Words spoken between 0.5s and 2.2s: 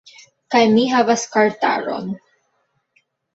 Kaj mi havas kartaron